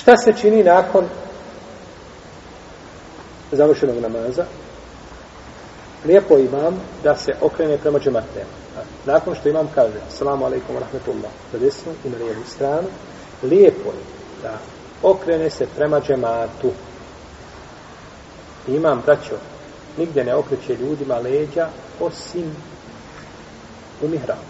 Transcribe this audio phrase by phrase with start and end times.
[0.00, 1.04] Šta se čini nakon
[3.52, 4.44] završenog namaza?
[6.04, 8.50] Lijepo imam da se okrene prema džematnema.
[9.06, 12.88] Nakon što imam kaže, salamu alaikum wa rahmetullah, za desnu i na lijevu stranu,
[13.42, 14.04] lijepo je
[14.42, 14.58] da
[15.02, 16.70] okrene se prema džematu.
[18.68, 19.36] Imam, braćo,
[19.96, 21.68] nigdje ne okreće ljudima leđa
[22.00, 22.56] osim
[24.02, 24.40] u mihrabu.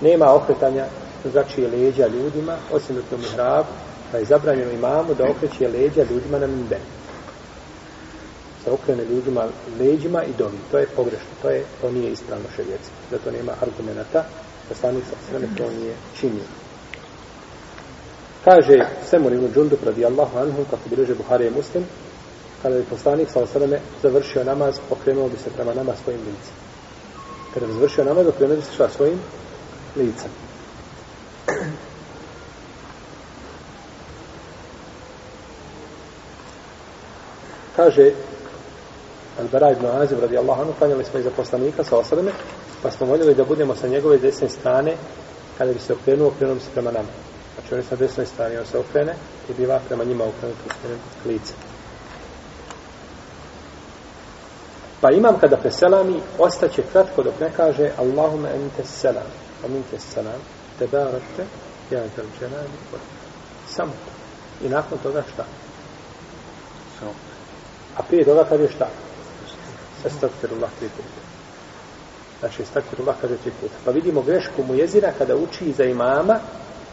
[0.00, 0.84] Nema okretanja
[1.30, 3.68] začije leđa ljudima, osim u mihrabu,
[4.12, 6.78] pa je zabranjeno imamu da okreće leđa ljudima na mimbe.
[8.64, 9.44] Se okrene ljudima
[9.80, 10.58] leđima i dovi.
[10.70, 11.28] To je pogrešno.
[11.42, 12.90] To, je, to nije ispravno šerijeci.
[13.10, 14.24] Zato nema argumenta
[14.68, 16.44] da sami sa sveme to nije činio.
[18.44, 18.78] Kaže
[19.10, 21.84] Semur ibn Džundub radijallahu anhu, kako bileže Buharije muslim,
[22.62, 26.54] kada bi poslanik sa osrame završio namaz, okrenuo bi se prema nama svojim licem.
[27.54, 29.20] Kada bi završio namaz, okrenuo bi se šta svojim
[29.96, 30.30] licem.
[37.76, 38.12] Kaže
[39.40, 42.30] Al-Bara ibn Azim radijallahu anhu, klanjali smo iza poslanika sa osadame,
[42.82, 44.96] pa smo voljeli da budemo sa njegove desne strane,
[45.58, 47.08] kada bi se okrenuo, okrenuo bi se prema nama.
[47.54, 49.14] Znači on je sa desnoj strani, on se okrene
[49.48, 50.70] i biva prema njima okrenut u
[51.22, 51.40] svojim.
[55.00, 59.30] Pa imam kada preselami, ostaće kratko dok ne kaže Allahumma ente selam,
[59.64, 60.40] aminte pa selam,
[60.78, 61.44] te barakte,
[61.90, 62.68] ja zel dželani,
[63.68, 64.66] samo to.
[64.66, 65.44] I nakon toga šta?
[67.96, 68.86] A prije toga je šta?
[70.06, 71.20] Estakfirullah tri puta.
[72.40, 73.74] Znači, estakfirullah kaže tri puta.
[73.84, 76.38] Pa vidimo grešku mu jezina kada uči za imama,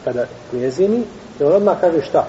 [0.04, 1.04] kada mu jezini,
[1.40, 2.28] i on odmah kaže šta?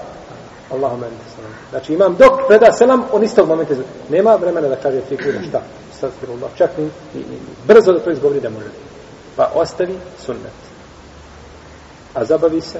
[0.71, 1.51] Allahumma ente salam.
[1.69, 3.73] Znači imam dok preda selam, on istog momenta
[4.09, 5.61] nema vremena da kaže tri puta šta.
[5.99, 6.51] Sastfirullah.
[6.55, 6.83] Čak ni,
[7.15, 8.69] i, i, brzo da to izgovori da može.
[9.35, 10.59] Pa ostavi sunnet.
[12.13, 12.79] A zabavi se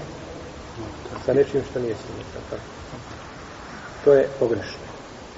[1.25, 2.61] sa nečim što nije sunnet.
[4.03, 4.92] To je pogrešno.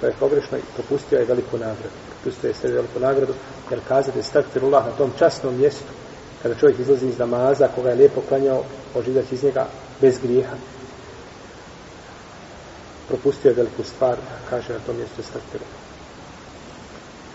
[0.06, 1.96] To je pogrešno i propustio je veliku nagradu.
[2.10, 3.34] Propustio je sve veliku nagradu
[3.70, 5.92] jer kazati stakfirullah na tom časnom mjestu
[6.44, 8.64] kada čovjek izlazi iz namaza koga je lijepo klanjao
[8.96, 9.68] oživljati iz njega
[10.02, 10.56] bez grijeha
[13.08, 14.16] propustio je veliku stvar,
[14.50, 15.82] kaže na tom mjestu stakfirullah.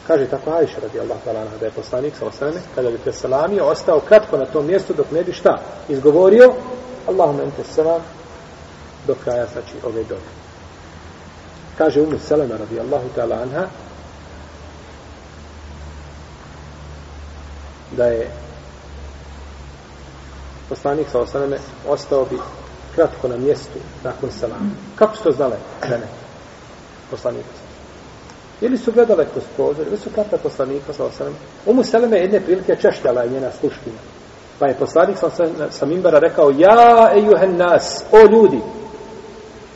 [0.07, 3.67] Kaže tako Ajša radi Allah talana, da je poslanik sa osrame, kada bi te salamio,
[3.67, 5.59] ostao kratko na tom mjestu dok ne bi šta
[5.89, 6.53] izgovorio,
[7.09, 8.03] Allahum ente salam,
[9.07, 10.50] do kraja, znači, ove dobe.
[11.81, 13.67] Kaže Umu Selema radijallahu ta'ala anha,
[17.97, 18.31] da je
[20.69, 21.59] poslanik sa osaname
[21.89, 22.37] ostao bi
[22.95, 24.71] kratko na mjestu nakon salama.
[24.95, 25.57] Kako su to znale
[25.89, 26.07] žene
[27.11, 27.49] poslanika?
[28.61, 31.37] Ili su gledale kroz prozor, ili su kratko poslanika sa osaname.
[31.67, 34.01] Umu Seleme jedne prilike češljala je njena sluškinja.
[34.59, 35.31] Pa je poslanik sa,
[35.71, 38.61] sa Mimbara rekao, ja ejuhen nas, o ljudi.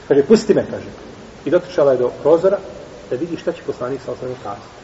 [0.09, 1.05] Kaže, pusti me, kaže.
[1.45, 2.59] I dotrčala je do prozora
[3.11, 4.75] da vidi šta će poslanik sa osnovim kazati.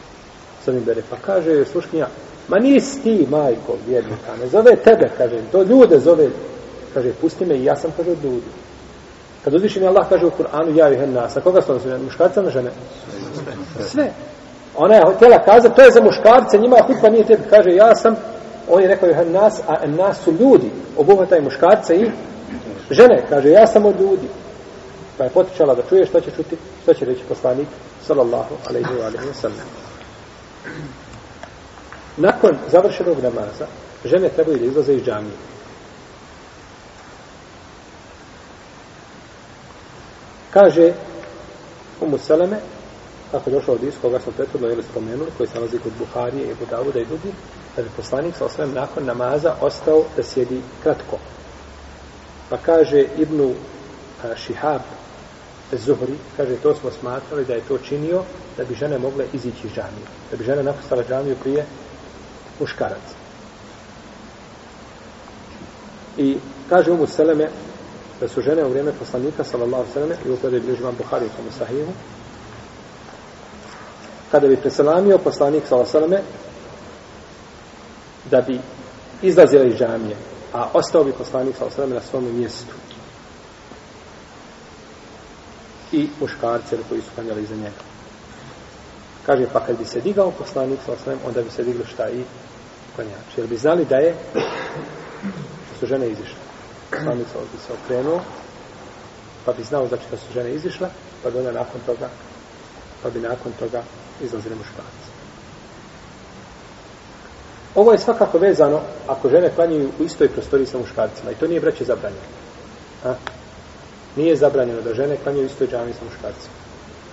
[0.65, 1.01] Sa Mimbere.
[1.09, 2.07] Pa kaže joj sluškinja,
[2.47, 6.29] ma nisi ti, majko, vjernika, ne zove tebe, kaže, to ljude zove
[6.93, 8.45] kaže, pusti me i ja sam, kaže, od ljudi.
[9.43, 12.49] Kad mi Allah kaže u Kur'anu, ja i nas, a koga su ono muškarca na
[12.49, 12.71] žene?
[13.79, 14.11] Sve.
[14.75, 17.43] Ona je htjela kazati, to je za muškarce, njima hutba nije tebi.
[17.49, 18.15] Kaže, ja sam,
[18.69, 20.71] on je rekao, je nas, a nas su ljudi.
[20.97, 22.11] Obuhvataj muškarce i
[22.91, 23.23] žene.
[23.29, 24.27] Kaže, ja sam od ljudi.
[25.21, 27.67] Pa je potičala da čuje što će čuti, što će reći poslanik,
[28.07, 29.67] sallallahu alaihi wa alaihi wa sallam.
[32.17, 33.67] Nakon završenog namaza,
[34.05, 35.35] žene trebaju da izlaze iz džamije.
[40.53, 40.93] Kaže
[42.01, 42.59] Umu Seleme,
[43.31, 46.51] kako je došao od iz koga smo prethodno ili spomenuli, koji se nalazi kod Buharije
[46.51, 47.33] i Budavuda i drugi,
[47.75, 51.17] da je poslanik sa osvijem nakon namaza ostao da sjedi kratko.
[52.49, 53.53] Pa kaže Ibnu
[54.35, 54.81] Šihab
[55.77, 58.23] Zuhri, kaže, to smo smatrali da je to činio
[58.57, 60.07] da bi žene mogle izići iz džamije.
[60.31, 61.65] Da bi žene napustala džamiju prije
[62.59, 63.15] muškaraca.
[66.17, 66.37] I
[66.69, 67.49] kaže Umu Seleme,
[68.21, 71.57] da su žene u vrijeme poslanika sallallahu alejhi ve i upada je bližman Buhari u
[71.57, 71.91] sahihu
[74.31, 76.21] kada bi preselamio poslanik sallallahu alejhi ve
[78.31, 78.59] da bi
[79.21, 80.15] izlazile iz džamije
[80.53, 82.73] a ostao bi poslanik sallallahu alejhi ve na svom mjestu
[85.91, 87.81] i muškarce koji su klanjali iza njega
[89.25, 92.23] kaže pa kad bi se digao poslanik sa osnovim, onda bi se digli šta i
[92.95, 96.41] klanjači jer bi znali da je da su žene izišle
[96.91, 98.21] poslanik sa bi se okrenuo,
[99.45, 100.89] pa bi znao znači da su žene izišle,
[101.23, 102.09] pa bi onda nakon toga,
[103.03, 103.83] pa bi nakon toga
[104.21, 105.11] izlazili muškarci.
[107.75, 111.61] Ovo je svakako vezano ako žene klanjaju u istoj prostoriji sa muškarcima i to nije
[111.61, 112.25] braće zabranjeno.
[114.15, 116.55] Nije zabranjeno da žene klanjaju istoj džami sa muškarcima.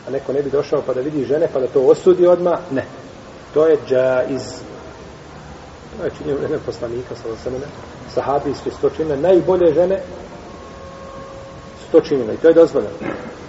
[0.09, 2.85] A neko ne bi došao pa da vidi žene pa da to osudi odma Ne.
[3.55, 4.43] To je džaiz.
[5.99, 7.67] To je činio vreme poslanika sa osamene.
[8.15, 9.17] Sahabijski su to.
[9.17, 9.99] Najbolje žene
[11.81, 12.35] su to činile.
[12.35, 12.95] I to je dozvoljeno.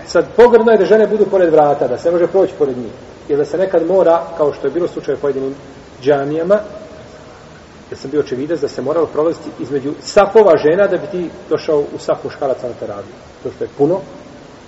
[0.07, 2.91] Sad, pogrdno je da žene budu pored vrata, da se može proći pored njih.
[3.27, 5.55] Jer da se nekad mora, kao što je bilo slučaj u pojedinim
[6.01, 6.59] džamijama,
[7.89, 11.79] jer sam bio očevidac da se moralo prolaziti između safova žena da bi ti došao
[11.79, 13.13] u saf muškaraca na teraviju.
[13.43, 13.99] To što je puno.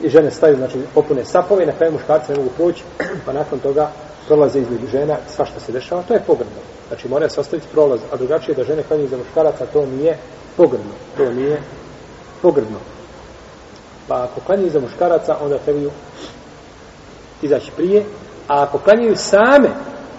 [0.01, 2.83] I žene staju, znači, popune sapove, i na kraju muškarci ne mogu proći,
[3.25, 3.91] pa nakon toga
[4.27, 6.61] prolaze između žena, sva što se dešava, to je pogrdno.
[6.87, 10.17] Znači, mora se ostaviti prolaz, a drugačije da žene klanju za muškaraca, to nije
[10.57, 10.93] pogrdno.
[11.17, 11.61] To nije
[12.41, 12.77] pogrdno.
[14.07, 15.91] Pa ako klanjuju za muškaraca, onda trebaju
[17.41, 18.03] izaći prije,
[18.47, 19.69] a ako klanjuju same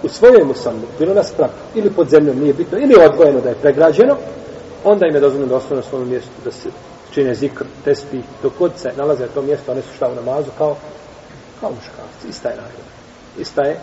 [0.03, 3.55] u svojoj musalmu, bilo na spratu, ili pod zemljom, nije bitno, ili odvojeno da je
[3.55, 4.17] pregrađeno,
[4.85, 6.69] onda im je dozvoljeno da ostane na svom mjestu, da se
[7.15, 10.51] čine zikr, tespi, dok god se nalaze na tom mjestu, one su šta u namazu,
[10.59, 10.77] kao,
[11.61, 12.29] kao muškarci.
[12.29, 12.93] Ista je nagrada.
[13.39, 13.81] Ista je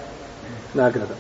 [0.74, 1.14] nagrada.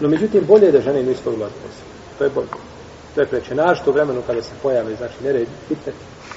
[0.00, 1.54] No, međutim, bolje je da žene nisu ulaze
[2.18, 2.48] To je bolje.
[3.14, 3.54] To je preče.
[3.54, 5.94] Naš to vremenu kada se pojave, znači, nered, fitnet,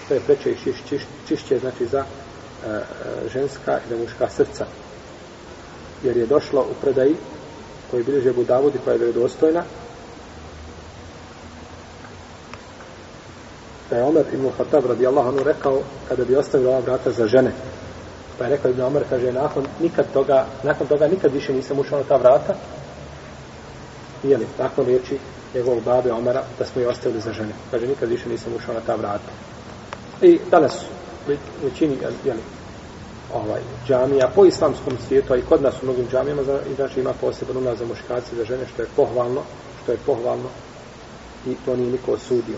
[0.07, 2.71] to je preče i čiš, čiš, čišće, znači, za uh,
[3.33, 4.65] ženska i za muška srca.
[6.03, 7.15] Jer je došlo u predaji
[7.93, 9.63] koji bilježe Abu Davud i koja je vjerodostojna,
[13.89, 17.51] da je Omer ibn Khattab radijallahu anhu rekao kada bi ostavio ova vrata za žene.
[18.37, 21.99] Pa je rekao ibn Omer, kaže, nakon, nikad toga, nakon toga nikad više nisam ušao
[21.99, 22.55] na ta vrata.
[24.23, 25.17] Jeli, nakon riječi
[25.55, 27.53] njegovog babe Omara da smo je ostavili za žene.
[27.71, 29.31] Kaže, nikad više nisam ušao na ta vrata.
[30.21, 30.81] I danas
[31.27, 32.41] u većini, jeli,
[33.33, 36.43] ovaj, džamija po islamskom svijetu, a i kod nas u mnogim džamijama,
[36.75, 39.41] znači ima poseban ulaz za muškarci, za žene, što je pohvalno,
[39.83, 40.49] što je pohvalno
[41.45, 42.57] i to nije niko osudio.